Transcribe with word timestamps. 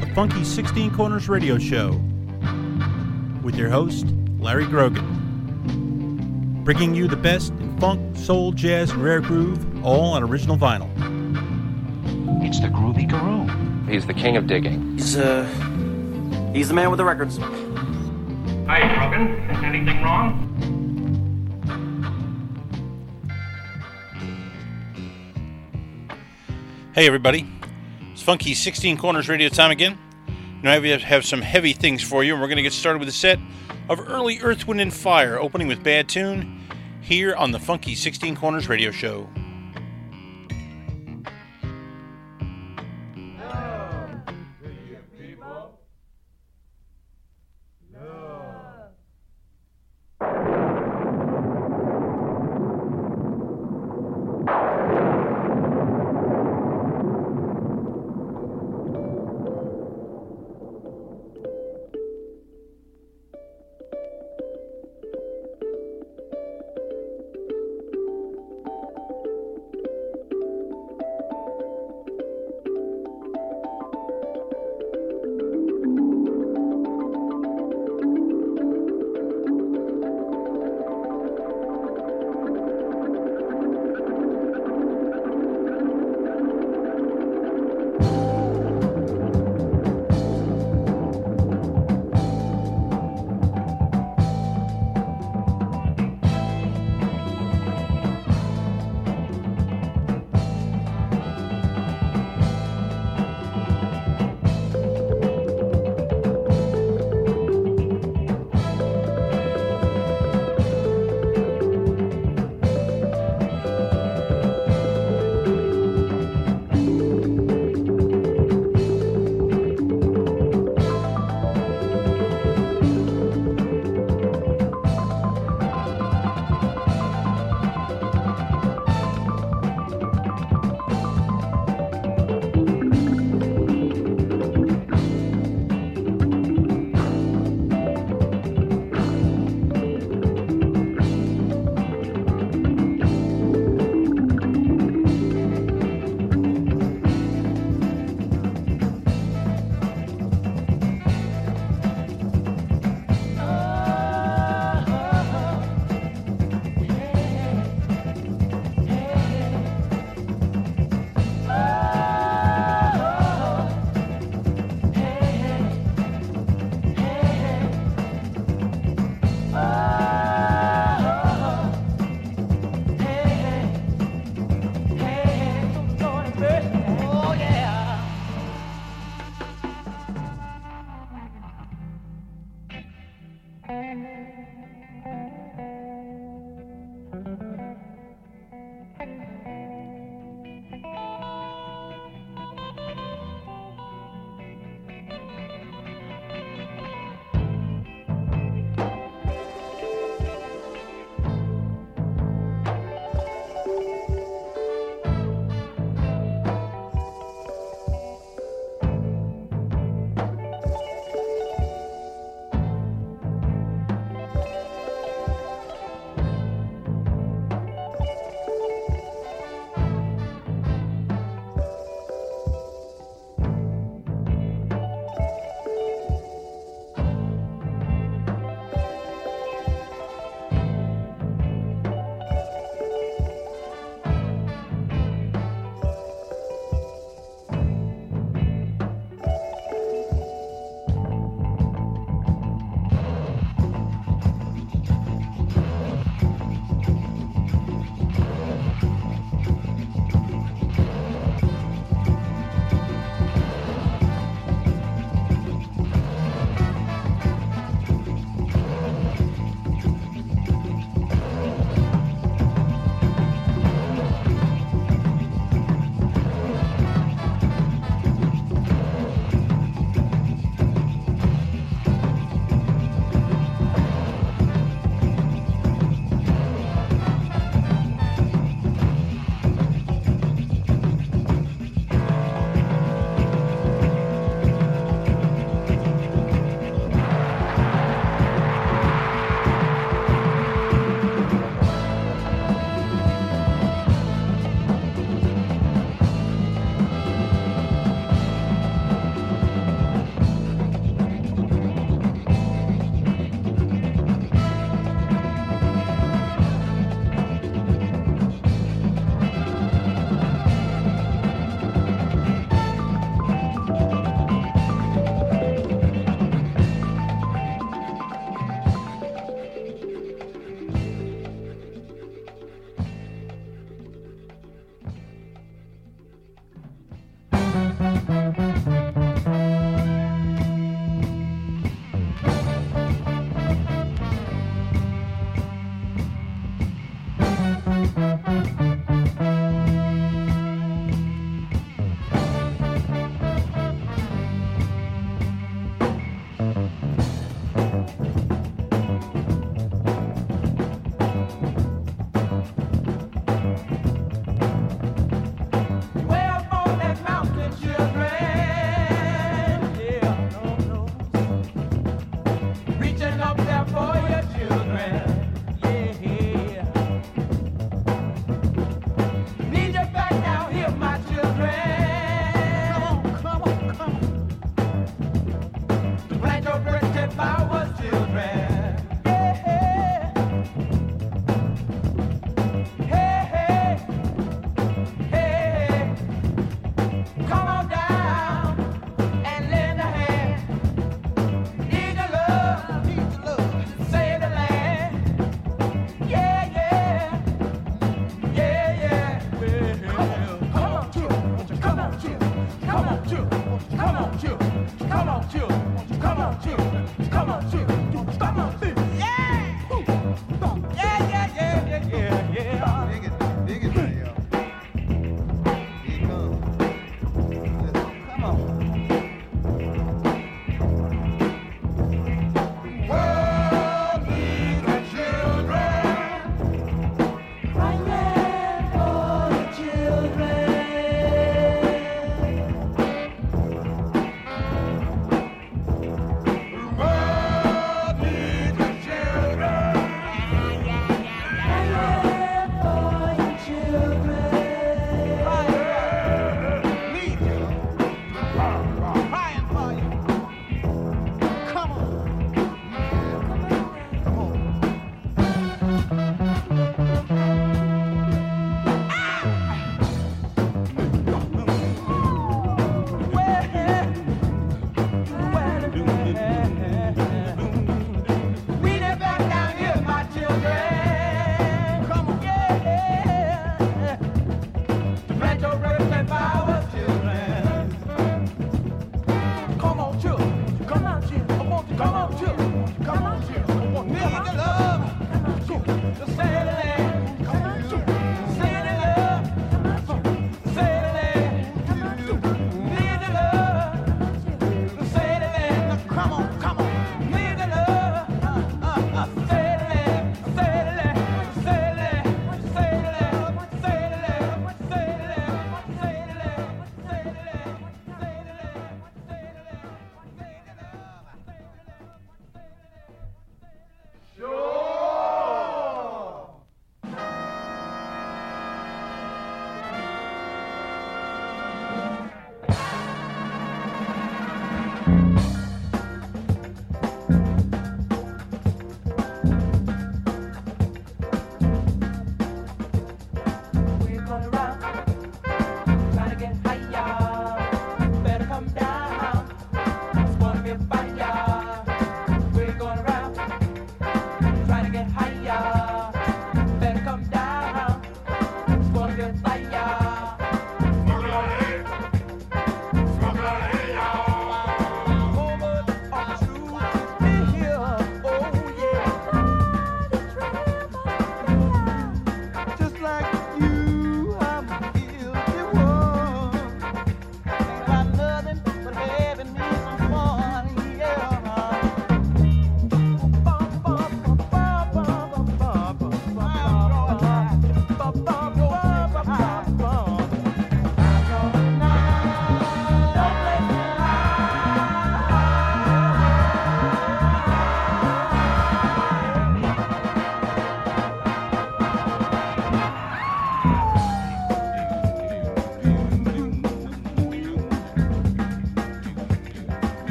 The 0.00 0.12
Funky 0.14 0.44
16 0.44 0.94
Corners 0.94 1.28
Radio 1.28 1.58
Show 1.58 2.00
with 3.42 3.56
your 3.56 3.70
host, 3.70 4.06
Larry 4.38 4.66
Grogan. 4.66 6.62
Bringing 6.64 6.94
you 6.94 7.08
the 7.08 7.16
best 7.16 7.52
in 7.54 7.78
funk, 7.80 8.16
soul, 8.16 8.52
jazz, 8.52 8.90
and 8.90 9.02
rare 9.02 9.20
groove, 9.20 9.84
all 9.84 10.12
on 10.12 10.22
original 10.22 10.58
vinyl. 10.58 10.88
It's 12.44 12.60
the 12.60 12.68
Groovy 12.68 13.08
Guru. 13.08 13.46
He's 13.90 14.06
the 14.06 14.14
king 14.14 14.36
of 14.36 14.46
digging. 14.46 14.92
He's 14.98 15.16
uh 15.16 15.44
he's 16.52 16.68
the 16.68 16.74
man 16.74 16.90
with 16.90 16.98
the 16.98 17.04
records. 17.04 17.38
Hi, 18.66 18.86
Brogan. 18.94 19.64
Anything 19.64 20.02
wrong? 20.02 20.39
Hey, 27.00 27.06
everybody. 27.06 27.48
It's 28.12 28.20
Funky 28.20 28.52
16 28.52 28.98
Corners 28.98 29.26
Radio 29.26 29.48
time 29.48 29.70
again. 29.70 29.96
Now, 30.62 30.74
I 30.74 30.98
have, 30.98 31.24
some 31.24 31.40
heavy 31.40 31.72
things 31.72 32.02
for 32.02 32.22
you, 32.22 32.34
and 32.34 32.42
we're 32.42 32.48
going 32.48 32.58
to 32.58 32.62
get 32.62 32.74
started 32.74 32.98
with 32.98 33.08
a 33.08 33.12
set 33.12 33.38
of 33.88 33.98
early 34.06 34.38
Earth, 34.40 34.68
Wind, 34.68 34.82
and 34.82 34.92
Fire, 34.92 35.40
opening 35.40 35.66
with 35.66 35.82
Bad 35.82 36.10
Tune 36.10 36.60
here 37.00 37.34
on 37.34 37.52
the 37.52 37.58
Funky 37.58 37.94
16 37.94 38.36
Corners 38.36 38.68
Radio 38.68 38.90
Show. 38.90 39.30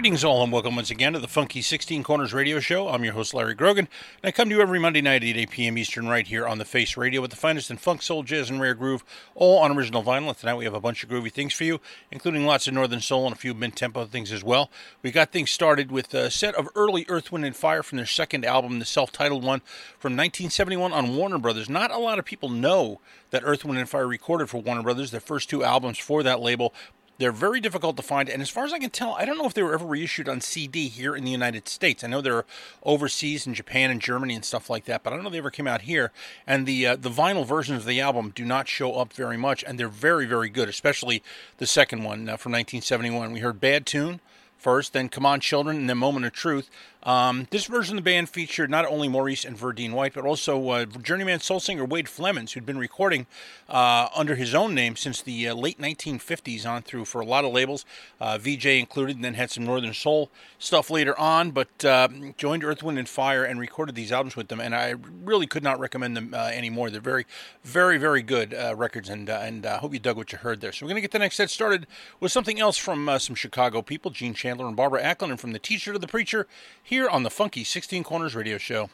Greetings, 0.00 0.24
all, 0.24 0.42
and 0.42 0.50
welcome 0.50 0.76
once 0.76 0.90
again 0.90 1.12
to 1.12 1.18
the 1.18 1.28
Funky 1.28 1.60
16 1.60 2.02
Corners 2.04 2.32
Radio 2.32 2.58
Show. 2.58 2.88
I'm 2.88 3.04
your 3.04 3.12
host, 3.12 3.34
Larry 3.34 3.52
Grogan, 3.52 3.86
and 4.22 4.28
I 4.28 4.32
come 4.32 4.48
to 4.48 4.54
you 4.54 4.62
every 4.62 4.78
Monday 4.78 5.02
night 5.02 5.22
at 5.22 5.36
8 5.36 5.50
p.m. 5.50 5.76
Eastern, 5.76 6.08
right 6.08 6.26
here 6.26 6.46
on 6.46 6.56
the 6.56 6.64
Face 6.64 6.96
Radio 6.96 7.20
with 7.20 7.30
the 7.30 7.36
finest 7.36 7.70
in 7.70 7.76
funk, 7.76 8.00
soul, 8.00 8.22
jazz, 8.22 8.48
and 8.48 8.62
rare 8.62 8.72
groove, 8.72 9.04
all 9.34 9.58
on 9.58 9.76
original 9.76 10.02
vinyl. 10.02 10.28
And 10.28 10.38
tonight 10.38 10.54
we 10.54 10.64
have 10.64 10.72
a 10.72 10.80
bunch 10.80 11.04
of 11.04 11.10
groovy 11.10 11.30
things 11.30 11.52
for 11.52 11.64
you, 11.64 11.82
including 12.10 12.46
lots 12.46 12.66
of 12.66 12.72
Northern 12.72 13.02
Soul 13.02 13.26
and 13.26 13.36
a 13.36 13.38
few 13.38 13.52
mid 13.52 13.76
tempo 13.76 14.06
things 14.06 14.32
as 14.32 14.42
well. 14.42 14.70
We 15.02 15.10
got 15.10 15.32
things 15.32 15.50
started 15.50 15.92
with 15.92 16.14
a 16.14 16.30
set 16.30 16.54
of 16.54 16.66
early 16.74 17.04
Earth, 17.10 17.30
Wind, 17.30 17.44
and 17.44 17.54
Fire 17.54 17.82
from 17.82 17.96
their 17.96 18.06
second 18.06 18.46
album, 18.46 18.78
the 18.78 18.86
self 18.86 19.12
titled 19.12 19.44
one 19.44 19.60
from 19.98 20.12
1971 20.14 20.94
on 20.94 21.14
Warner 21.14 21.36
Brothers. 21.36 21.68
Not 21.68 21.90
a 21.90 21.98
lot 21.98 22.18
of 22.18 22.24
people 22.24 22.48
know 22.48 23.02
that 23.32 23.42
Earth, 23.44 23.66
Wind, 23.66 23.78
and 23.78 23.88
Fire 23.88 24.08
recorded 24.08 24.48
for 24.48 24.62
Warner 24.62 24.82
Brothers, 24.82 25.10
their 25.10 25.20
first 25.20 25.50
two 25.50 25.62
albums 25.62 25.98
for 25.98 26.22
that 26.22 26.40
label. 26.40 26.72
They're 27.20 27.32
very 27.32 27.60
difficult 27.60 27.98
to 27.98 28.02
find, 28.02 28.30
and 28.30 28.40
as 28.40 28.48
far 28.48 28.64
as 28.64 28.72
I 28.72 28.78
can 28.78 28.88
tell, 28.88 29.12
I 29.12 29.26
don't 29.26 29.36
know 29.36 29.44
if 29.44 29.52
they 29.52 29.62
were 29.62 29.74
ever 29.74 29.84
reissued 29.84 30.26
on 30.26 30.40
CD 30.40 30.88
here 30.88 31.14
in 31.14 31.22
the 31.22 31.30
United 31.30 31.68
States. 31.68 32.02
I 32.02 32.06
know 32.06 32.22
they're 32.22 32.46
overseas 32.82 33.46
in 33.46 33.52
Japan 33.52 33.90
and 33.90 34.00
Germany 34.00 34.34
and 34.34 34.42
stuff 34.42 34.70
like 34.70 34.86
that, 34.86 35.02
but 35.02 35.12
I 35.12 35.16
don't 35.16 35.24
know 35.24 35.28
if 35.28 35.32
they 35.32 35.38
ever 35.38 35.50
came 35.50 35.66
out 35.66 35.82
here. 35.82 36.12
And 36.46 36.64
the 36.64 36.86
uh, 36.86 36.96
the 36.96 37.10
vinyl 37.10 37.44
versions 37.44 37.80
of 37.80 37.84
the 37.84 38.00
album 38.00 38.32
do 38.34 38.42
not 38.42 38.68
show 38.68 38.94
up 38.94 39.12
very 39.12 39.36
much, 39.36 39.62
and 39.64 39.78
they're 39.78 39.88
very 39.88 40.24
very 40.24 40.48
good, 40.48 40.70
especially 40.70 41.22
the 41.58 41.66
second 41.66 42.04
one 42.04 42.20
uh, 42.20 42.38
from 42.38 42.52
1971. 42.52 43.32
We 43.32 43.40
heard 43.40 43.60
"Bad 43.60 43.84
Tune." 43.84 44.20
First, 44.56 44.94
then 44.94 45.10
"Come 45.10 45.26
On, 45.26 45.40
Children," 45.40 45.76
and 45.76 45.90
then 45.90 45.98
"Moment 45.98 46.24
of 46.24 46.32
Truth." 46.32 46.70
Um, 47.02 47.46
this 47.50 47.64
version 47.64 47.96
of 47.96 48.04
the 48.04 48.10
band 48.10 48.28
featured 48.28 48.68
not 48.68 48.84
only 48.84 49.08
Maurice 49.08 49.44
and 49.44 49.56
Verdine 49.56 49.92
White, 49.92 50.12
but 50.12 50.26
also 50.26 50.68
uh, 50.68 50.84
journeyman 50.84 51.40
soul 51.40 51.58
singer 51.58 51.84
Wade 51.84 52.06
Flemons, 52.06 52.52
who'd 52.52 52.66
been 52.66 52.78
recording 52.78 53.26
uh, 53.70 54.08
under 54.14 54.34
his 54.34 54.54
own 54.54 54.74
name 54.74 54.96
since 54.96 55.22
the 55.22 55.48
uh, 55.48 55.54
late 55.54 55.78
1950s 55.78 56.66
on 56.66 56.82
through 56.82 57.06
for 57.06 57.20
a 57.22 57.24
lot 57.24 57.44
of 57.44 57.52
labels, 57.52 57.86
uh, 58.20 58.36
Vee-Jay 58.36 58.78
included, 58.78 59.16
and 59.16 59.24
then 59.24 59.34
had 59.34 59.50
some 59.50 59.64
Northern 59.64 59.94
Soul 59.94 60.30
stuff 60.58 60.90
later 60.90 61.18
on, 61.18 61.52
but 61.52 61.84
uh, 61.84 62.08
joined 62.36 62.64
Earth, 62.64 62.82
Wind, 62.82 62.98
and 62.98 63.08
Fire 63.08 63.44
and 63.44 63.58
recorded 63.58 63.94
these 63.94 64.12
albums 64.12 64.36
with 64.36 64.48
them, 64.48 64.60
and 64.60 64.74
I 64.74 64.94
really 65.24 65.46
could 65.46 65.62
not 65.62 65.80
recommend 65.80 66.16
them 66.16 66.34
uh, 66.34 66.48
anymore. 66.48 66.90
They're 66.90 67.00
very, 67.00 67.24
very, 67.64 67.96
very 67.96 68.22
good 68.22 68.52
records, 68.74 69.08
and 69.08 69.28
and 69.30 69.64
I 69.64 69.78
hope 69.78 69.94
you 69.94 69.98
dug 69.98 70.16
what 70.16 70.32
you 70.32 70.38
heard 70.38 70.60
there. 70.60 70.72
So 70.72 70.84
we're 70.84 70.90
going 70.90 70.96
to 70.96 71.02
get 71.02 71.12
the 71.12 71.18
next 71.18 71.36
set 71.36 71.48
started 71.48 71.86
with 72.18 72.32
something 72.32 72.60
else 72.60 72.76
from 72.76 73.10
some 73.18 73.34
Chicago 73.34 73.80
people, 73.80 74.10
Gene 74.10 74.34
Chandler 74.34 74.66
and 74.66 74.76
Barbara 74.76 75.02
Acklin, 75.02 75.30
and 75.30 75.40
from 75.40 75.52
the 75.52 75.58
Teacher 75.58 75.92
to 75.92 75.98
the 75.98 76.08
Preacher, 76.08 76.46
here 76.90 77.08
on 77.08 77.22
the 77.22 77.30
Funky 77.30 77.62
16 77.62 78.02
Corners 78.02 78.34
Radio 78.34 78.58
Show. 78.58 78.90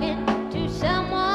Talking 0.00 0.50
to 0.50 0.68
someone 0.68 1.27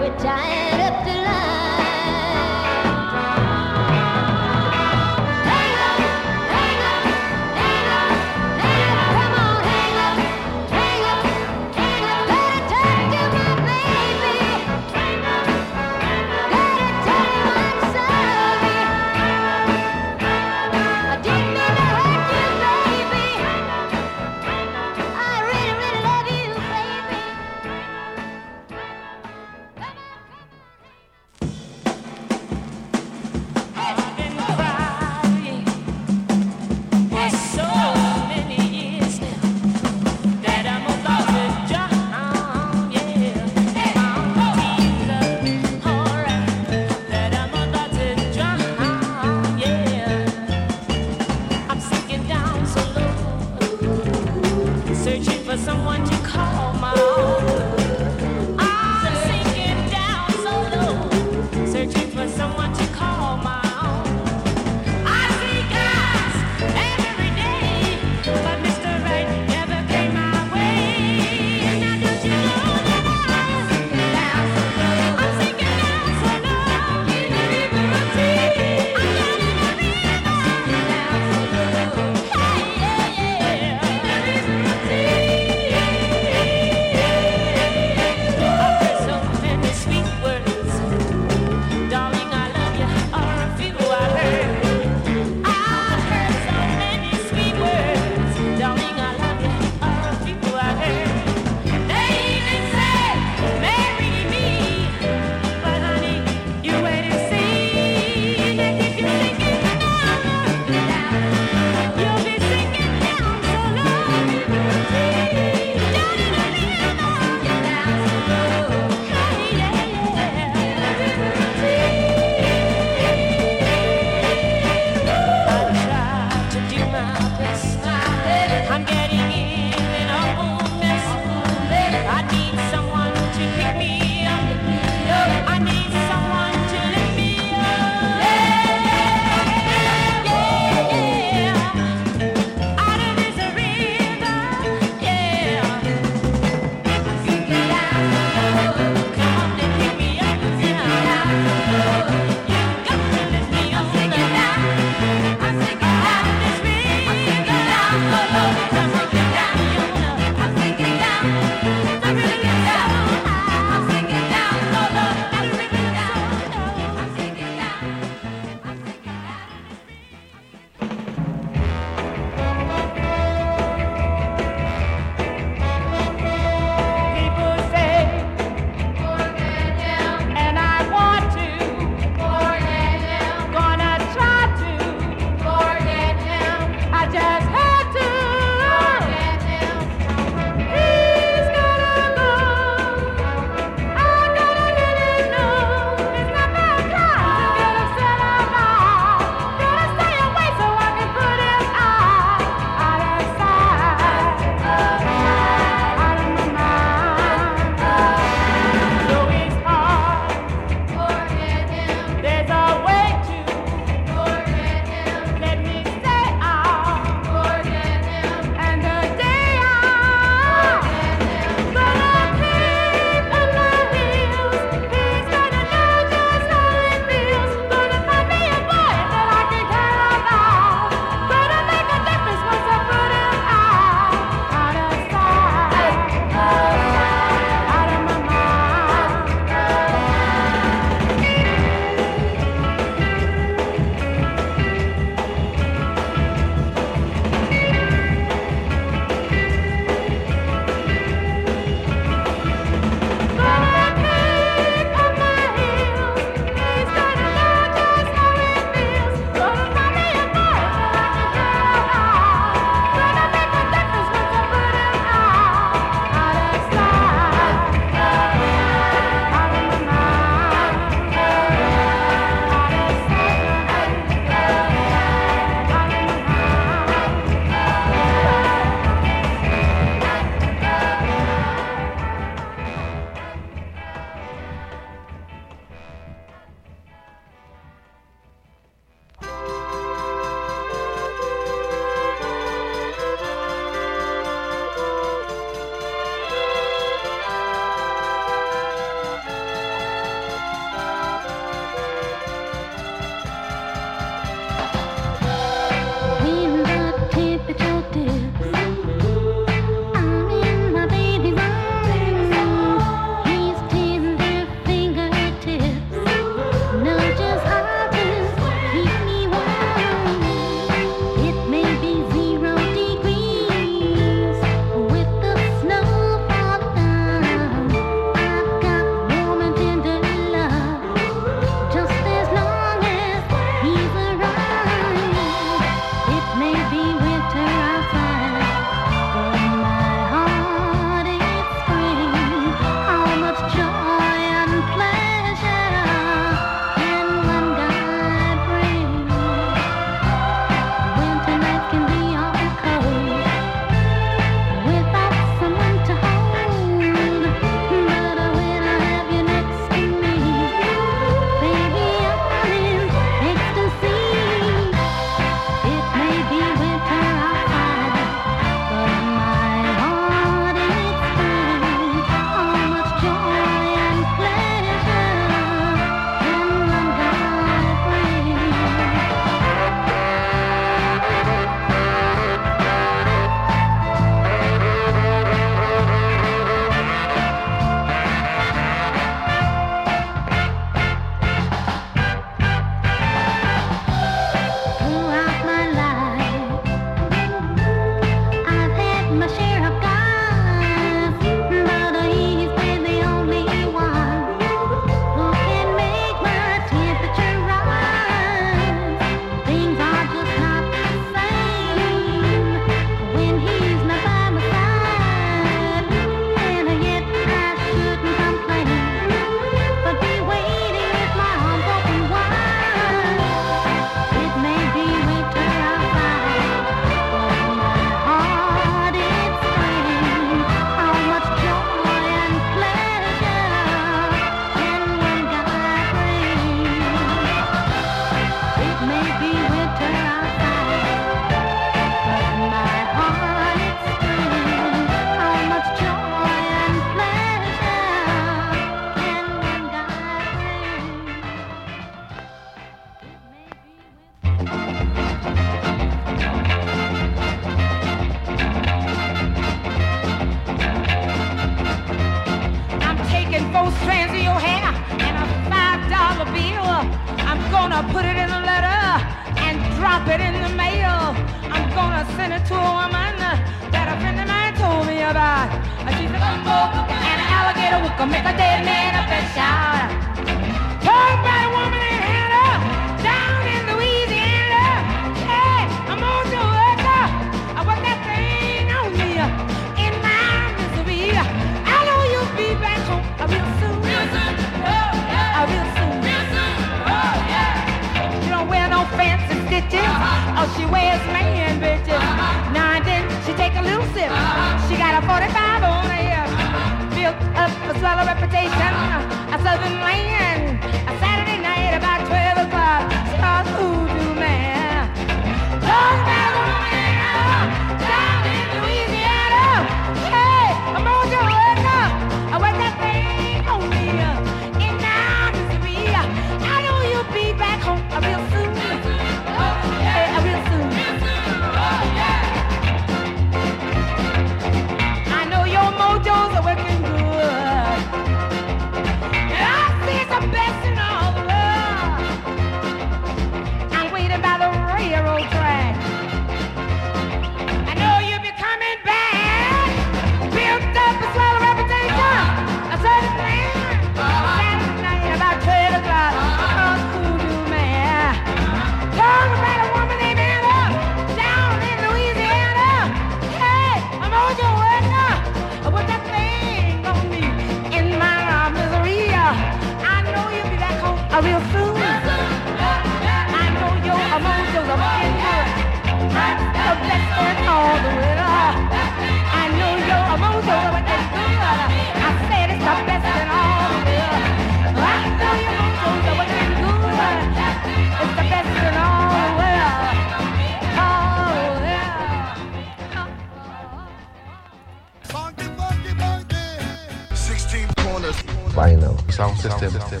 system. 599.50 600.00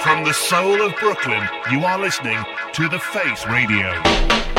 From 0.00 0.24
the 0.24 0.32
soul 0.32 0.82
of 0.82 0.94
Brooklyn, 0.98 1.42
you 1.70 1.84
are 1.84 1.98
listening 1.98 2.38
to 2.74 2.88
The 2.88 2.98
Face 2.98 3.46
Radio. 3.46 4.53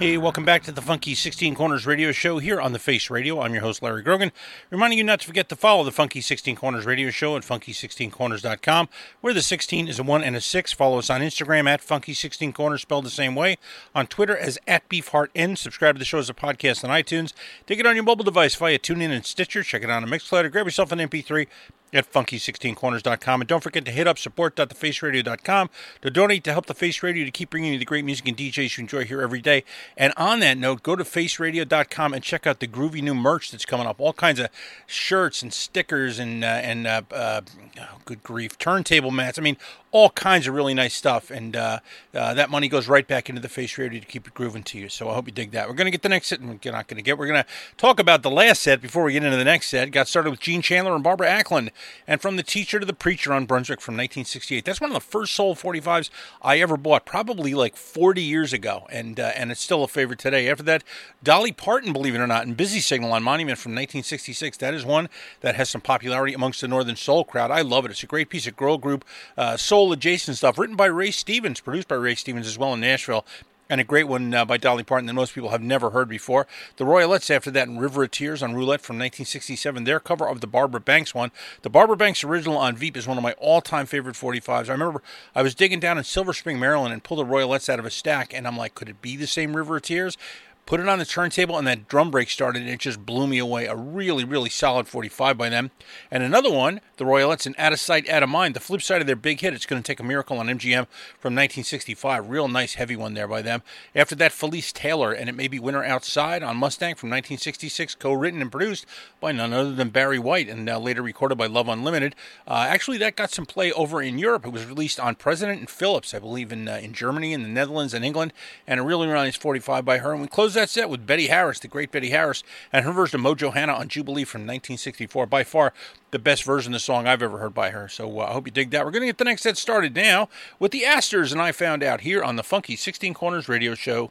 Hey, 0.00 0.16
welcome 0.16 0.46
back 0.46 0.62
to 0.62 0.72
the 0.72 0.80
Funky 0.80 1.14
16 1.14 1.54
Corners 1.54 1.86
Radio 1.86 2.10
Show 2.10 2.38
here 2.38 2.58
on 2.58 2.72
The 2.72 2.78
Face 2.78 3.10
Radio. 3.10 3.38
I'm 3.38 3.52
your 3.52 3.60
host, 3.60 3.82
Larry 3.82 4.02
Grogan, 4.02 4.32
reminding 4.70 4.96
you 4.96 5.04
not 5.04 5.20
to 5.20 5.26
forget 5.26 5.50
to 5.50 5.56
follow 5.56 5.84
the 5.84 5.92
Funky 5.92 6.22
16 6.22 6.56
Corners 6.56 6.86
Radio 6.86 7.10
Show 7.10 7.36
at 7.36 7.42
funky16corners.com, 7.42 8.88
where 9.20 9.34
the 9.34 9.42
16 9.42 9.88
is 9.88 9.98
a 9.98 10.02
1 10.02 10.24
and 10.24 10.34
a 10.34 10.40
6. 10.40 10.72
Follow 10.72 11.00
us 11.00 11.10
on 11.10 11.20
Instagram 11.20 11.68
at 11.68 11.82
Funky16Corners, 11.82 12.80
spelled 12.80 13.04
the 13.04 13.10
same 13.10 13.34
way, 13.34 13.58
on 13.94 14.06
Twitter 14.06 14.34
as 14.34 14.58
at 14.66 14.88
BeefHeartN. 14.88 15.58
Subscribe 15.58 15.96
to 15.96 15.98
the 15.98 16.06
show 16.06 16.16
as 16.16 16.30
a 16.30 16.34
podcast 16.34 16.82
on 16.82 16.88
iTunes. 16.88 17.34
Take 17.66 17.78
it 17.78 17.84
on 17.84 17.94
your 17.94 18.04
mobile 18.04 18.24
device 18.24 18.54
via 18.54 18.78
TuneIn 18.78 19.10
and 19.10 19.26
Stitcher. 19.26 19.62
Check 19.62 19.82
it 19.82 19.90
out 19.90 20.02
on 20.02 20.08
Mixcloud 20.08 20.44
or 20.44 20.48
grab 20.48 20.66
yourself 20.66 20.92
an 20.92 20.98
MP3 20.98 21.46
at 21.92 22.10
funky16corners.com. 22.10 23.40
And 23.40 23.48
don't 23.48 23.62
forget 23.62 23.84
to 23.84 23.90
hit 23.90 24.06
up 24.06 24.18
support.thefaceradio.com 24.18 25.70
to 26.02 26.10
donate 26.10 26.44
to 26.44 26.52
help 26.52 26.66
the 26.66 26.74
Face 26.74 27.02
Radio 27.02 27.24
to 27.24 27.30
keep 27.30 27.50
bringing 27.50 27.72
you 27.72 27.78
the 27.78 27.84
great 27.84 28.04
music 28.04 28.28
and 28.28 28.36
DJs 28.36 28.76
you 28.76 28.82
enjoy 28.82 29.04
here 29.04 29.22
every 29.22 29.40
day. 29.40 29.64
And 29.96 30.12
on 30.16 30.40
that 30.40 30.58
note, 30.58 30.82
go 30.82 30.96
to 30.96 31.04
faceradio.com 31.04 32.14
and 32.14 32.22
check 32.22 32.46
out 32.46 32.60
the 32.60 32.68
groovy 32.68 33.02
new 33.02 33.14
merch 33.14 33.50
that's 33.50 33.64
coming 33.64 33.86
up. 33.86 34.00
All 34.00 34.12
kinds 34.12 34.40
of 34.40 34.48
shirts 34.86 35.42
and 35.42 35.52
stickers 35.52 36.18
and, 36.18 36.44
uh, 36.44 36.46
and 36.46 36.86
uh, 36.86 37.02
uh, 37.10 37.40
oh, 37.80 38.00
good 38.04 38.22
grief, 38.22 38.58
turntable 38.58 39.10
mats. 39.10 39.38
I 39.38 39.42
mean, 39.42 39.56
all 39.92 40.10
kinds 40.10 40.46
of 40.46 40.54
really 40.54 40.74
nice 40.74 40.94
stuff. 40.94 41.30
And 41.30 41.56
uh, 41.56 41.80
uh, 42.14 42.34
that 42.34 42.50
money 42.50 42.68
goes 42.68 42.88
right 42.88 43.06
back 43.06 43.28
into 43.28 43.40
the 43.40 43.48
Face 43.48 43.76
Radio 43.76 44.00
to 44.00 44.06
keep 44.06 44.26
it 44.26 44.34
grooving 44.34 44.62
to 44.64 44.78
you. 44.78 44.88
So 44.88 45.08
I 45.08 45.14
hope 45.14 45.26
you 45.26 45.32
dig 45.32 45.50
that. 45.52 45.68
We're 45.68 45.74
going 45.74 45.86
to 45.86 45.90
get 45.90 46.02
the 46.02 46.08
next 46.08 46.28
set, 46.28 46.40
and 46.40 46.48
we're 46.48 46.72
not 46.72 46.86
going 46.86 46.96
to 46.96 47.02
get, 47.02 47.18
we're 47.18 47.26
going 47.26 47.42
to 47.42 47.48
talk 47.76 47.98
about 47.98 48.22
the 48.22 48.30
last 48.30 48.62
set 48.62 48.80
before 48.80 49.04
we 49.04 49.12
get 49.12 49.24
into 49.24 49.36
the 49.36 49.44
next 49.44 49.68
set. 49.68 49.90
Got 49.90 50.08
started 50.08 50.30
with 50.30 50.40
Gene 50.40 50.62
Chandler 50.62 50.94
and 50.94 51.02
Barbara 51.02 51.28
Acklin, 51.28 51.70
and 52.06 52.20
From 52.20 52.36
the 52.36 52.42
Teacher 52.42 52.78
to 52.78 52.86
the 52.86 52.92
Preacher 52.92 53.32
on 53.32 53.46
Brunswick 53.46 53.80
from 53.80 53.94
1968. 53.94 54.64
That's 54.64 54.80
one 54.80 54.90
of 54.90 54.94
the 54.94 55.00
first 55.00 55.34
Soul 55.34 55.54
45s 55.54 56.10
I 56.42 56.58
ever 56.58 56.76
bought, 56.76 57.04
probably 57.04 57.54
like 57.54 57.76
40 57.76 58.22
years 58.22 58.52
ago, 58.52 58.86
and 58.90 59.18
uh, 59.18 59.32
and 59.36 59.50
it's 59.50 59.60
still 59.60 59.84
a 59.84 59.88
favorite 59.88 60.18
today. 60.18 60.48
After 60.48 60.62
that, 60.64 60.84
Dolly 61.22 61.52
Parton, 61.52 61.92
believe 61.92 62.14
it 62.14 62.18
or 62.18 62.26
not, 62.26 62.46
and 62.46 62.56
Busy 62.56 62.80
Signal 62.80 63.12
on 63.12 63.22
Monument 63.22 63.58
from 63.58 63.72
1966. 63.72 64.56
That 64.58 64.74
is 64.74 64.84
one 64.84 65.08
that 65.40 65.54
has 65.56 65.70
some 65.70 65.80
popularity 65.80 66.34
amongst 66.34 66.60
the 66.60 66.68
Northern 66.68 66.96
Soul 66.96 67.24
crowd. 67.24 67.50
I 67.50 67.62
love 67.62 67.84
it. 67.84 67.90
It's 67.90 68.02
a 68.02 68.06
great 68.06 68.28
piece 68.28 68.46
of 68.46 68.56
girl 68.56 68.78
group, 68.78 69.04
uh, 69.36 69.56
soul 69.80 69.92
adjacent 69.92 70.36
stuff, 70.36 70.58
written 70.58 70.76
by 70.76 70.84
Ray 70.84 71.10
Stevens, 71.10 71.58
produced 71.58 71.88
by 71.88 71.94
Ray 71.94 72.14
Stevens 72.14 72.46
as 72.46 72.58
well 72.58 72.74
in 72.74 72.80
Nashville 72.80 73.24
and 73.70 73.80
a 73.80 73.84
great 73.84 74.04
one 74.04 74.34
uh, 74.34 74.44
by 74.44 74.58
Dolly 74.58 74.82
Parton 74.82 75.06
that 75.06 75.14
most 75.14 75.34
people 75.34 75.48
have 75.48 75.62
never 75.62 75.88
heard 75.88 76.06
before. 76.06 76.46
The 76.76 76.84
Royalettes 76.84 77.34
after 77.34 77.50
that 77.52 77.66
in 77.66 77.78
River 77.78 78.02
of 78.02 78.10
Tears 78.10 78.42
on 78.42 78.52
Roulette 78.52 78.82
from 78.82 78.96
1967, 78.96 79.84
their 79.84 79.98
cover 79.98 80.28
of 80.28 80.42
the 80.42 80.46
Barbara 80.46 80.80
Banks 80.80 81.14
one. 81.14 81.30
The 81.62 81.70
Barbara 81.70 81.96
Banks 81.96 82.22
original 82.22 82.58
on 82.58 82.76
Veep 82.76 82.94
is 82.94 83.06
one 83.06 83.16
of 83.16 83.22
my 83.22 83.32
all-time 83.38 83.86
favorite 83.86 84.16
45s. 84.16 84.68
I 84.68 84.72
remember 84.72 85.02
I 85.34 85.40
was 85.40 85.54
digging 85.54 85.80
down 85.80 85.96
in 85.96 86.04
Silver 86.04 86.34
Spring, 86.34 86.58
Maryland 86.58 86.92
and 86.92 87.02
pulled 87.02 87.20
the 87.20 87.32
Royalettes 87.32 87.70
out 87.70 87.78
of 87.78 87.86
a 87.86 87.90
stack 87.90 88.34
and 88.34 88.46
I'm 88.46 88.58
like, 88.58 88.74
could 88.74 88.90
it 88.90 89.00
be 89.00 89.16
the 89.16 89.26
same 89.26 89.56
River 89.56 89.76
of 89.76 89.82
Tears? 89.82 90.18
Put 90.66 90.78
it 90.78 90.88
on 90.88 91.00
the 91.00 91.04
turntable, 91.04 91.58
and 91.58 91.66
that 91.66 91.88
drum 91.88 92.12
break 92.12 92.30
started, 92.30 92.62
and 92.62 92.70
it 92.70 92.78
just 92.78 93.04
blew 93.04 93.26
me 93.26 93.38
away. 93.38 93.66
A 93.66 93.74
really, 93.74 94.24
really 94.24 94.50
solid 94.50 94.86
45 94.86 95.36
by 95.36 95.48
them. 95.48 95.72
And 96.12 96.22
another 96.22 96.52
one, 96.52 96.80
the 96.96 97.04
Royalettes, 97.04 97.44
and 97.44 97.56
Out 97.58 97.72
of 97.72 97.80
Sight, 97.80 98.08
Out 98.08 98.22
of 98.22 98.28
Mind. 98.28 98.54
The 98.54 98.60
flip 98.60 98.80
side 98.80 99.00
of 99.00 99.08
their 99.08 99.16
big 99.16 99.40
hit, 99.40 99.52
It's 99.52 99.66
Going 99.66 99.82
to 99.82 99.86
Take 99.86 99.98
a 99.98 100.04
Miracle 100.04 100.38
on 100.38 100.46
MGM 100.46 100.86
from 101.18 101.34
1965. 101.34 102.30
Real 102.30 102.46
nice, 102.46 102.74
heavy 102.74 102.94
one 102.94 103.14
there 103.14 103.26
by 103.26 103.42
them. 103.42 103.62
After 103.96 104.14
that, 104.14 104.30
Felice 104.30 104.72
Taylor, 104.72 105.12
and 105.12 105.28
It 105.28 105.34
May 105.34 105.48
Be 105.48 105.58
Winter 105.58 105.82
Outside 105.82 106.44
on 106.44 106.56
Mustang 106.56 106.94
from 106.94 107.10
1966, 107.10 107.96
co 107.96 108.12
written 108.12 108.40
and 108.40 108.52
produced 108.52 108.86
by 109.18 109.32
none 109.32 109.52
other 109.52 109.72
than 109.72 109.88
Barry 109.88 110.20
White, 110.20 110.48
and 110.48 110.68
uh, 110.70 110.78
later 110.78 111.02
recorded 111.02 111.36
by 111.36 111.46
Love 111.46 111.68
Unlimited. 111.68 112.14
Uh, 112.46 112.66
actually, 112.68 112.98
that 112.98 113.16
got 113.16 113.32
some 113.32 113.46
play 113.46 113.72
over 113.72 114.00
in 114.00 114.18
Europe. 114.18 114.46
It 114.46 114.52
was 114.52 114.66
released 114.66 115.00
on 115.00 115.16
President 115.16 115.58
and 115.58 115.68
Philips, 115.68 116.14
I 116.14 116.20
believe, 116.20 116.52
in, 116.52 116.68
uh, 116.68 116.76
in 116.76 116.92
Germany, 116.92 117.32
in 117.32 117.42
the 117.42 117.48
Netherlands, 117.48 117.92
and 117.92 118.04
England, 118.04 118.32
and 118.68 118.78
a 118.78 118.84
really, 118.84 119.08
nice 119.08 119.34
45 119.34 119.84
by 119.84 119.98
her. 119.98 120.12
And 120.12 120.22
we 120.22 120.28
close 120.28 120.49
that 120.54 120.70
set 120.70 120.90
with 120.90 121.06
Betty 121.06 121.28
Harris, 121.28 121.58
the 121.58 121.68
great 121.68 121.90
Betty 121.90 122.10
Harris, 122.10 122.42
and 122.72 122.84
her 122.84 122.92
version 122.92 123.20
of 123.20 123.26
Mojo 123.26 123.52
Hannah 123.52 123.74
on 123.74 123.88
Jubilee 123.88 124.24
from 124.24 124.42
1964. 124.42 125.26
By 125.26 125.44
far 125.44 125.72
the 126.10 126.18
best 126.18 126.44
version 126.44 126.72
of 126.72 126.76
the 126.76 126.80
song 126.80 127.06
I've 127.06 127.22
ever 127.22 127.38
heard 127.38 127.54
by 127.54 127.70
her. 127.70 127.88
So 127.88 128.20
uh, 128.20 128.26
I 128.26 128.32
hope 128.32 128.46
you 128.46 128.52
dig 128.52 128.70
that. 128.70 128.84
We're 128.84 128.90
going 128.90 129.02
to 129.02 129.06
get 129.06 129.18
the 129.18 129.24
next 129.24 129.42
set 129.42 129.56
started 129.56 129.94
now 129.94 130.28
with 130.58 130.72
the 130.72 130.84
Astors, 130.84 131.32
and 131.32 131.40
I 131.40 131.52
found 131.52 131.82
out 131.82 132.02
here 132.02 132.22
on 132.22 132.36
the 132.36 132.42
Funky 132.42 132.76
16 132.76 133.14
Corners 133.14 133.48
radio 133.48 133.74
show. 133.74 134.10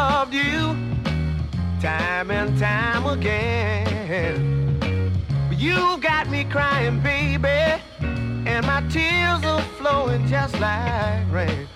time 2.61 3.07
again. 3.07 4.37
But 5.49 5.57
you 5.57 5.97
got 5.97 6.29
me 6.29 6.43
crying, 6.43 6.99
baby, 6.99 7.81
and 7.99 8.63
my 8.67 8.81
tears 8.87 9.43
are 9.43 9.63
flowing 9.79 10.27
just 10.27 10.59
like 10.59 11.25
rain. 11.31 11.67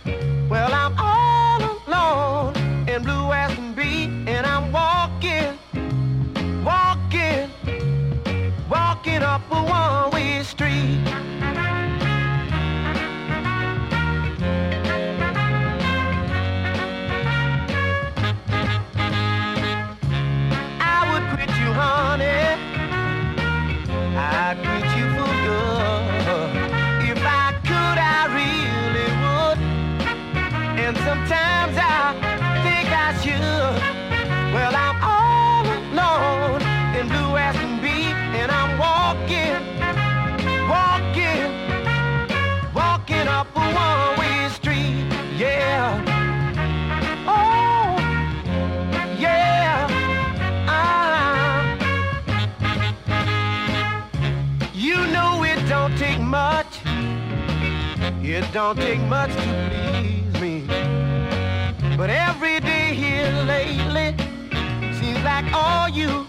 Don't 58.56 58.78
take 58.78 59.01
much 59.01 59.32
to 59.34 59.70
please 59.70 60.41
me. 60.41 60.64
But 61.97 62.10
every 62.10 62.62
day 62.62 62.95
here 62.95 63.30
lately 63.43 64.16
seems 64.97 65.22
like 65.26 65.43
all 65.53 65.89
you 65.89 66.24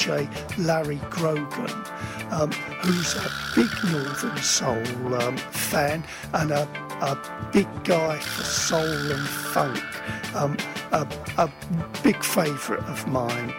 DJ 0.00 0.56
Larry 0.56 0.98
Grogan, 1.10 1.70
um, 2.30 2.50
who's 2.82 3.16
a 3.16 3.30
big 3.54 3.70
Northern 3.92 4.36
Soul 4.38 5.14
um, 5.14 5.36
fan 5.36 6.02
and 6.32 6.50
a, 6.52 6.62
a 7.02 7.50
big 7.52 7.68
guy 7.84 8.18
for 8.18 8.42
soul 8.42 8.80
and 8.80 9.28
funk, 9.28 9.78
um, 10.34 10.56
a, 10.92 11.06
a 11.36 11.52
big 12.02 12.22
favourite 12.24 12.82
of 12.84 13.06
mine. 13.08 13.52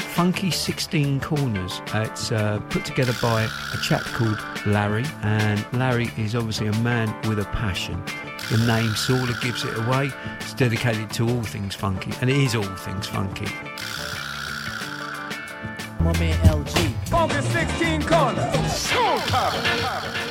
Funky 0.00 0.50
16 0.50 1.20
Corners. 1.20 1.80
Uh, 1.94 2.06
it's 2.10 2.32
uh, 2.32 2.60
put 2.70 2.84
together 2.84 3.14
by 3.22 3.44
a 3.44 3.76
chap 3.82 4.02
called 4.02 4.42
Larry, 4.66 5.04
and 5.22 5.64
Larry 5.72 6.10
is 6.18 6.34
obviously 6.34 6.66
a 6.66 6.76
man 6.80 7.14
with 7.28 7.38
a 7.38 7.44
passion. 7.46 8.02
The 8.50 8.58
name 8.66 8.90
sort 8.96 9.30
of 9.30 9.40
gives 9.40 9.64
it 9.64 9.78
away. 9.78 10.10
It's 10.40 10.54
dedicated 10.54 11.10
to 11.12 11.28
all 11.28 11.42
things 11.42 11.76
funky, 11.76 12.10
and 12.20 12.28
it 12.28 12.36
is 12.36 12.56
all 12.56 12.64
things 12.64 13.06
funky. 13.06 13.46
My 16.02 16.12
man 16.18 16.36
LG. 16.46 16.92
Funky 17.08 17.40
16 17.40 18.02
corners. 18.02 18.90
Showtime. 18.90 20.21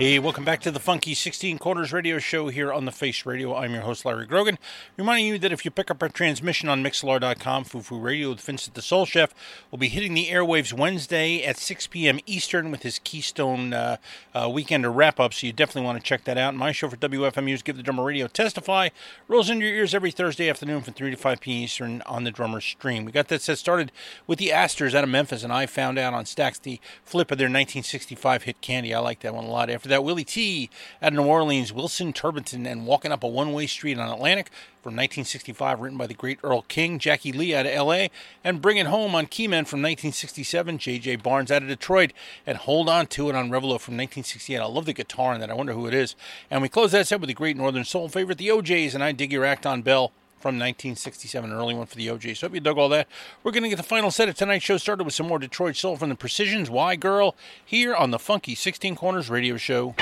Hey, 0.00 0.18
welcome 0.18 0.46
back 0.46 0.62
to 0.62 0.70
the 0.70 0.80
Funky 0.80 1.12
16 1.12 1.58
Corners 1.58 1.92
radio 1.92 2.18
show 2.18 2.48
here 2.48 2.72
on 2.72 2.86
the 2.86 2.90
Face 2.90 3.26
Radio. 3.26 3.54
I'm 3.54 3.74
your 3.74 3.82
host, 3.82 4.06
Larry 4.06 4.24
Grogan, 4.24 4.58
reminding 4.96 5.26
you 5.26 5.38
that 5.38 5.52
if 5.52 5.62
you 5.66 5.70
pick 5.70 5.90
up 5.90 6.02
our 6.02 6.08
transmission 6.08 6.70
on 6.70 6.82
Mixlr.com, 6.82 7.66
Fufu 7.66 8.02
Radio 8.02 8.30
with 8.30 8.40
Vincent 8.40 8.74
the 8.74 8.80
Soul 8.80 9.04
Chef 9.04 9.34
will 9.70 9.76
be 9.76 9.88
hitting 9.88 10.14
the 10.14 10.28
airwaves 10.28 10.72
Wednesday 10.72 11.44
at 11.44 11.58
6 11.58 11.88
p.m. 11.88 12.18
Eastern 12.24 12.70
with 12.70 12.82
his 12.82 12.98
Keystone 12.98 13.74
uh, 13.74 13.98
uh, 14.34 14.46
Weekender 14.46 14.90
wrap 14.90 15.20
up, 15.20 15.34
so 15.34 15.46
you 15.46 15.52
definitely 15.52 15.84
want 15.84 15.98
to 15.98 16.02
check 16.02 16.24
that 16.24 16.38
out. 16.38 16.54
My 16.54 16.72
show 16.72 16.88
for 16.88 16.96
WFMU's 16.96 17.60
Give 17.60 17.76
the 17.76 17.82
Drummer 17.82 18.04
Radio 18.04 18.26
Testify 18.26 18.88
rolls 19.28 19.50
into 19.50 19.66
your 19.66 19.74
ears 19.74 19.94
every 19.94 20.12
Thursday 20.12 20.48
afternoon 20.48 20.80
from 20.80 20.94
3 20.94 21.10
to 21.10 21.16
5 21.18 21.40
p.m. 21.42 21.64
Eastern 21.64 22.02
on 22.06 22.24
the 22.24 22.30
Drummer 22.30 22.62
Stream. 22.62 23.04
We 23.04 23.12
got 23.12 23.28
that 23.28 23.42
set 23.42 23.58
started 23.58 23.92
with 24.26 24.38
the 24.38 24.50
Astors 24.50 24.94
out 24.94 25.04
of 25.04 25.10
Memphis, 25.10 25.44
and 25.44 25.52
I 25.52 25.66
found 25.66 25.98
out 25.98 26.14
on 26.14 26.24
Stax 26.24 26.58
the 26.58 26.80
flip 27.04 27.30
of 27.30 27.36
their 27.36 27.48
1965 27.48 28.44
hit 28.44 28.62
Candy. 28.62 28.94
I 28.94 29.00
like 29.00 29.20
that 29.20 29.34
one 29.34 29.44
a 29.44 29.50
lot. 29.50 29.68
After 29.68 29.89
that, 29.90 30.02
Willie 30.02 30.24
Tee 30.24 30.70
out 31.02 31.12
of 31.12 31.18
New 31.18 31.24
Orleans, 31.24 31.72
Wilson 31.72 32.12
Turbinton, 32.12 32.66
and 32.66 32.86
Walking 32.86 33.12
Up 33.12 33.22
a 33.22 33.28
One 33.28 33.52
Way 33.52 33.66
Street 33.66 33.98
on 33.98 34.08
Atlantic 34.08 34.50
from 34.82 34.92
1965, 34.92 35.80
written 35.80 35.98
by 35.98 36.06
the 36.06 36.14
great 36.14 36.38
Earl 36.42 36.62
King, 36.62 36.98
Jackie 36.98 37.32
Lee 37.32 37.54
out 37.54 37.66
of 37.66 37.72
L.A., 37.72 38.10
and 38.42 38.62
Bring 38.62 38.78
It 38.78 38.86
Home 38.86 39.14
on 39.14 39.26
Keymen 39.26 39.66
from 39.66 39.82
1967, 39.82 40.78
J.J. 40.78 41.16
Barnes 41.16 41.50
out 41.50 41.62
of 41.62 41.68
Detroit, 41.68 42.12
and 42.46 42.58
Hold 42.58 42.88
On 42.88 43.06
To 43.08 43.28
It 43.28 43.36
on 43.36 43.50
Revilot 43.50 43.80
from 43.80 43.96
1968. 43.96 44.58
I 44.58 44.64
love 44.64 44.86
the 44.86 44.92
guitar 44.92 45.34
in 45.34 45.40
that. 45.40 45.50
I 45.50 45.54
wonder 45.54 45.74
who 45.74 45.86
it 45.86 45.94
is. 45.94 46.16
And 46.50 46.62
we 46.62 46.68
close 46.68 46.92
that 46.92 47.06
set 47.06 47.20
with 47.20 47.28
the 47.28 47.34
great 47.34 47.56
Northern 47.56 47.84
Soul 47.84 48.08
favorite, 48.08 48.38
the 48.38 48.48
OJs, 48.48 48.94
and 48.94 49.04
I 49.04 49.12
Dig 49.12 49.32
Your 49.32 49.44
Act 49.44 49.66
on 49.66 49.82
Bell 49.82 50.12
from 50.40 50.54
1967, 50.56 51.50
an 51.50 51.56
early 51.56 51.74
one 51.74 51.86
for 51.86 51.96
the 51.96 52.08
OJs. 52.08 52.38
So 52.38 52.46
hope 52.46 52.54
you 52.54 52.60
dug 52.60 52.78
all 52.78 52.88
that. 52.88 53.06
We're 53.44 53.52
going 53.52 53.62
to 53.62 53.68
get 53.68 53.76
the 53.76 53.82
final 53.82 54.10
set 54.10 54.28
of 54.28 54.34
tonight's 54.34 54.64
show 54.64 54.78
started 54.78 55.04
with 55.04 55.14
some 55.14 55.28
more 55.28 55.38
Detroit 55.38 55.76
Soul 55.76 55.96
from 55.96 56.08
the 56.08 56.14
Precisions, 56.14 56.70
Why 56.70 56.96
Girl, 56.96 57.36
here 57.64 57.94
on 57.94 58.10
the 58.10 58.18
Funky 58.18 58.54
16 58.54 58.96
Corners 58.96 59.28
radio 59.28 59.56
show. 59.56 59.94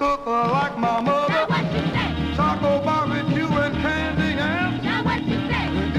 cook 0.00 0.24
like 0.24 0.78
my 0.78 0.98
mother. 1.02 1.28
Now 1.28 1.46
what 1.46 1.64
you 1.74 1.82
say? 1.94 2.34
Taco 2.34 2.82
barbecue 2.82 3.50
and 3.64 3.74
candy 3.84 4.32
and 4.40 4.80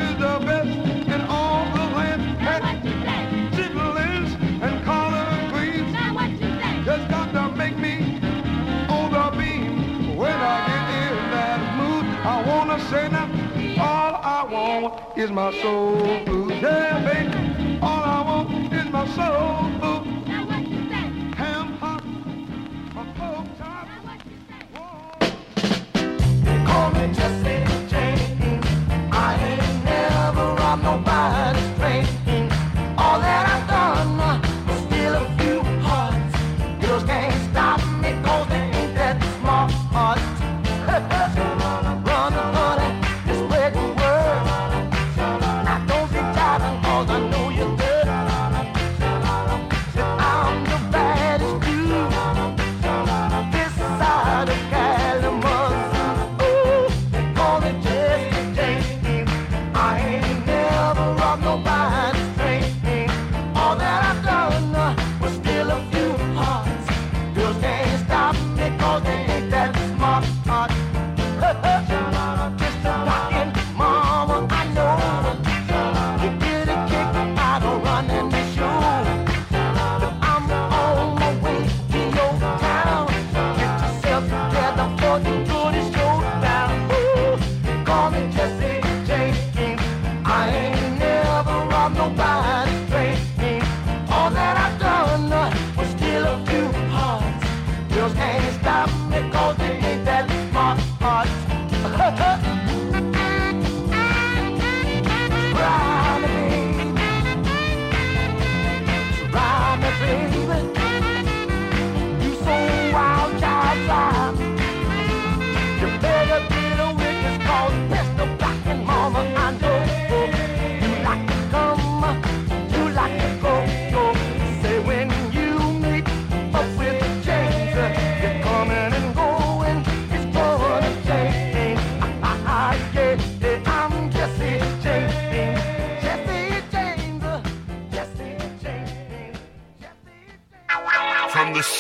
is 0.06 0.16
the 0.26 0.36
best 0.48 0.74
in 1.14 1.22
all 1.30 1.66
the 1.78 1.86
land. 1.98 2.22
Now 2.40 2.62
what 2.66 2.84
you 2.84 2.96
say? 3.06 3.22
chitlins 3.56 4.32
and 4.66 4.76
collard 4.84 5.54
greens. 5.54 5.94
Now 5.94 6.16
what 6.16 6.32
you 6.32 6.50
say? 6.62 6.74
Just 6.84 7.06
got 7.14 7.28
to 7.38 7.56
make 7.56 7.78
me 7.78 7.96
on 8.98 9.08
the 9.18 9.28
beam. 9.38 10.18
When 10.18 10.38
I 10.54 10.58
get 10.70 10.86
in 11.04 11.16
that 11.36 11.62
mood, 11.80 12.06
I 12.34 12.38
wanna 12.50 12.80
say 12.90 13.08
now. 13.08 13.30
All 13.90 14.14
I 14.38 14.40
want 14.52 15.16
is 15.16 15.30
my 15.30 15.52
soul 15.62 16.26
food. 16.26 16.50
Yeah, 16.60 17.06
baby. 17.08 17.80
All 17.84 18.04
I 18.18 18.20
want 18.30 18.74
is 18.74 18.90
my 18.92 19.06
soul 19.16 19.71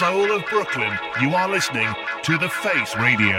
soul 0.01 0.31
of 0.31 0.43
Brooklyn, 0.47 0.97
you 1.21 1.35
are 1.35 1.47
listening 1.47 1.87
to 2.23 2.35
The 2.39 2.49
Face 2.49 2.95
Radio. 2.95 3.37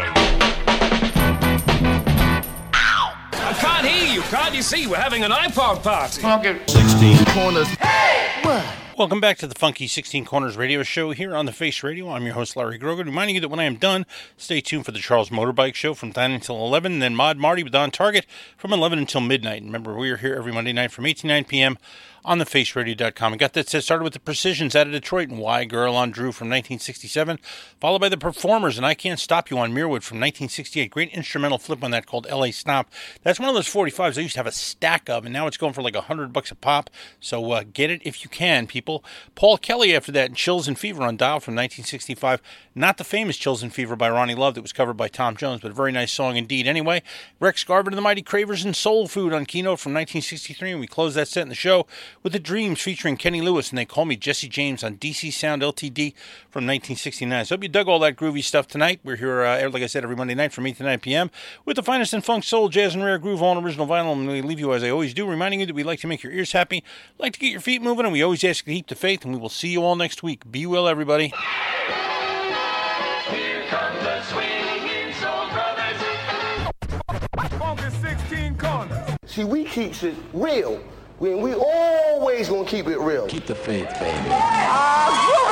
I 3.32 3.52
can't 3.58 3.84
hear 3.84 4.14
you. 4.14 4.20
Can't 4.22 4.54
you 4.54 4.62
see? 4.62 4.86
We're 4.86 4.98
having 4.98 5.24
an 5.24 5.32
iPod 5.32 5.82
party. 5.82 6.20
16 6.68 7.24
corners. 7.34 7.66
Hey! 7.66 8.42
What? 8.42 8.64
Welcome 8.96 9.20
back 9.20 9.38
to 9.38 9.48
the 9.48 9.56
Funky 9.56 9.88
16 9.88 10.24
Corners 10.24 10.56
Radio 10.56 10.84
Show 10.84 11.10
here 11.10 11.34
on 11.34 11.46
The 11.46 11.52
Face 11.52 11.82
Radio. 11.82 12.10
I'm 12.10 12.24
your 12.24 12.34
host, 12.34 12.54
Larry 12.54 12.78
Grogan, 12.78 13.06
reminding 13.06 13.34
you 13.34 13.40
that 13.40 13.48
when 13.48 13.58
I 13.58 13.64
am 13.64 13.74
done, 13.74 14.06
stay 14.36 14.60
tuned 14.60 14.84
for 14.84 14.92
the 14.92 15.00
Charles 15.00 15.30
Motorbike 15.30 15.74
Show 15.74 15.94
from 15.94 16.12
nine 16.14 16.30
until 16.30 16.64
11, 16.64 17.00
then 17.00 17.16
Mod 17.16 17.38
Marty 17.38 17.64
with 17.64 17.74
On 17.74 17.90
Target 17.90 18.24
from 18.56 18.72
11 18.72 19.00
until 19.00 19.20
midnight. 19.20 19.62
Remember, 19.62 19.96
we 19.96 20.10
are 20.10 20.18
here 20.18 20.36
every 20.36 20.52
Monday 20.52 20.72
night 20.72 20.92
from 20.92 21.06
8 21.06 21.16
to 21.16 21.26
9 21.26 21.44
p.m 21.44 21.78
on 22.24 22.38
thefaceradio.com. 22.38 23.32
I 23.32 23.36
got 23.36 23.52
that 23.54 23.68
set 23.68 23.82
started 23.82 24.04
with 24.04 24.12
the 24.12 24.20
Precisions 24.20 24.76
out 24.76 24.86
of 24.86 24.92
Detroit 24.92 25.28
and 25.28 25.38
Why 25.38 25.64
Girl 25.64 25.96
on 25.96 26.10
Drew 26.10 26.32
from 26.32 26.48
1967, 26.48 27.38
followed 27.80 27.98
by 27.98 28.08
the 28.08 28.16
Performers 28.16 28.76
and 28.76 28.86
I 28.86 28.94
Can't 28.94 29.18
Stop 29.18 29.50
You 29.50 29.58
on 29.58 29.74
Mirwood 29.74 30.04
from 30.04 30.18
1968. 30.18 30.90
Great 30.90 31.10
instrumental 31.10 31.58
flip 31.58 31.82
on 31.82 31.90
that 31.90 32.06
called 32.06 32.30
LA 32.30 32.50
Stomp. 32.50 32.88
That's 33.22 33.40
one 33.40 33.48
of 33.48 33.54
those 33.54 33.72
45s 33.72 34.18
I 34.18 34.22
used 34.22 34.34
to 34.34 34.38
have 34.38 34.46
a 34.46 34.52
stack 34.52 35.08
of, 35.08 35.24
and 35.24 35.32
now 35.32 35.46
it's 35.46 35.56
going 35.56 35.72
for 35.72 35.82
like 35.82 35.94
a 35.94 35.98
100 35.98 36.32
bucks 36.32 36.50
a 36.50 36.54
pop. 36.54 36.90
So 37.18 37.50
uh, 37.50 37.64
get 37.72 37.90
it 37.90 38.02
if 38.04 38.22
you 38.22 38.30
can, 38.30 38.66
people. 38.66 39.04
Paul 39.34 39.58
Kelly 39.58 39.94
after 39.94 40.12
that, 40.12 40.26
and 40.26 40.36
Chills 40.36 40.68
and 40.68 40.78
Fever 40.78 41.02
on 41.02 41.16
Dial 41.16 41.40
from 41.40 41.54
1965. 41.54 42.40
Not 42.74 42.98
the 42.98 43.04
famous 43.04 43.36
Chills 43.36 43.62
and 43.62 43.74
Fever 43.74 43.96
by 43.96 44.08
Ronnie 44.08 44.34
Love 44.34 44.54
that 44.54 44.62
was 44.62 44.72
covered 44.72 44.96
by 44.96 45.08
Tom 45.08 45.36
Jones, 45.36 45.60
but 45.60 45.72
a 45.72 45.74
very 45.74 45.92
nice 45.92 46.12
song 46.12 46.36
indeed. 46.36 46.66
Anyway, 46.66 47.02
Rex 47.40 47.64
Garvin 47.64 47.92
and 47.92 47.98
the 47.98 48.02
Mighty 48.02 48.22
Cravers 48.22 48.64
and 48.64 48.76
Soul 48.76 49.08
Food 49.08 49.32
on 49.32 49.44
Keynote 49.44 49.80
from 49.80 49.92
1963, 49.92 50.70
and 50.70 50.80
we 50.80 50.86
close 50.86 51.14
that 51.14 51.28
set 51.28 51.42
in 51.42 51.48
the 51.48 51.54
show 51.54 51.86
with 52.22 52.32
The 52.32 52.38
Dreams 52.38 52.80
featuring 52.80 53.16
Kenny 53.16 53.40
Lewis, 53.40 53.70
and 53.70 53.78
they 53.78 53.84
call 53.84 54.04
me 54.04 54.16
Jesse 54.16 54.48
James 54.48 54.82
on 54.84 54.96
DC 54.96 55.32
Sound 55.32 55.62
Ltd 55.62 56.14
from 56.50 56.64
1969. 56.66 57.44
So 57.44 57.54
hope 57.54 57.62
you 57.62 57.68
dug 57.68 57.88
all 57.88 57.98
that 58.00 58.16
groovy 58.16 58.42
stuff 58.42 58.66
tonight. 58.68 59.00
We're 59.04 59.16
here, 59.16 59.42
uh, 59.42 59.68
like 59.70 59.82
I 59.82 59.86
said, 59.86 60.04
every 60.04 60.16
Monday 60.16 60.34
night 60.34 60.52
from 60.52 60.66
8 60.66 60.76
to 60.76 60.82
9 60.82 61.00
p.m. 61.00 61.30
with 61.64 61.76
the 61.76 61.82
finest 61.82 62.14
in 62.14 62.20
funk, 62.20 62.44
soul, 62.44 62.68
jazz, 62.68 62.94
and 62.94 63.04
rare 63.04 63.18
groove 63.18 63.42
on 63.42 63.62
original 63.62 63.86
vinyl. 63.86 64.12
And 64.12 64.28
we 64.28 64.42
leave 64.42 64.60
you 64.60 64.72
as 64.72 64.82
I 64.82 64.90
always 64.90 65.14
do, 65.14 65.26
reminding 65.26 65.60
you 65.60 65.66
that 65.66 65.74
we 65.74 65.82
like 65.82 66.00
to 66.00 66.06
make 66.06 66.22
your 66.22 66.32
ears 66.32 66.52
happy, 66.52 66.84
like 67.18 67.32
to 67.34 67.38
get 67.38 67.50
your 67.50 67.60
feet 67.60 67.82
moving, 67.82 68.04
and 68.04 68.12
we 68.12 68.22
always 68.22 68.44
ask 68.44 68.66
you 68.66 68.72
to 68.72 68.78
keep 68.78 68.88
the 68.88 68.94
faith. 68.94 69.24
And 69.24 69.34
we 69.34 69.40
will 69.40 69.48
see 69.48 69.68
you 69.68 69.82
all 69.82 69.96
next 69.96 70.22
week. 70.22 70.50
Be 70.50 70.66
well, 70.66 70.88
everybody. 70.88 71.32
Here 73.28 73.64
come 73.68 73.94
the 74.04 74.22
swinging 74.24 75.12
soul 75.14 75.48
brothers. 75.50 76.00
Funky 77.58 77.90
16 77.90 78.58
corners. 78.58 79.16
See, 79.24 79.44
we 79.44 79.64
keeps 79.64 80.02
it 80.02 80.14
real. 80.32 80.82
We, 81.22 81.36
we 81.36 81.54
always 81.54 82.48
gonna 82.48 82.68
keep 82.68 82.88
it 82.88 82.98
real. 82.98 83.28
Keep 83.28 83.46
the 83.46 83.54
faith, 83.54 83.88
baby. 84.00 84.28
Ah, 84.32 85.46
I 85.46 85.51